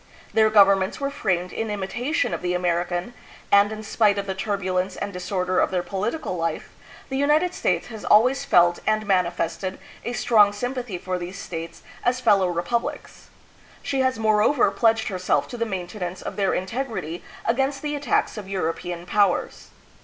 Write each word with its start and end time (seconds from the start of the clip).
Their 0.33 0.49
governments 0.49 0.99
were 0.99 1.11
framed 1.11 1.53
in 1.53 1.69
imitation 1.69 2.33
of 2.33 2.41
the 2.41 2.55
Amer 2.55 2.85
ican, 2.85 3.11
and 3.51 3.71
in 3.71 3.83
spite 3.83 4.17
of 4.17 4.25
the 4.25 4.33
turbulence 4.33 4.95
and 4.95 5.13
disorder 5.13 5.59
of 5.59 5.69
their 5.69 5.83
political 5.83 6.35
life, 6.35 6.71
the 7.09 7.17
United 7.17 7.53
States 7.53 7.85
has 7.89 8.03
always 8.03 8.43
felt 8.43 8.79
and 8.87 9.05
mani 9.05 9.29
fested 9.29 9.77
a 10.03 10.13
strong 10.13 10.53
sympathy 10.53 10.97
for 10.97 11.19
these 11.19 11.37
states 11.37 11.83
as 12.03 12.19
fellow 12.19 12.47
repub 12.47 12.81
lics. 12.81 13.25
She 13.83 13.99
has 13.99 14.17
moreover 14.17 14.71
pledged 14.71 15.09
herself 15.09 15.47
to 15.49 15.55
the 15.57 15.67
mainte 15.67 15.99
nance 15.99 16.23
of 16.23 16.35
their 16.35 16.55
integrity 16.55 17.23
against 17.45 17.83
the 17.83 17.93
attacks 17.95 18.39
of 18.39 18.49
European 18.49 19.05
powers. 19.05 19.67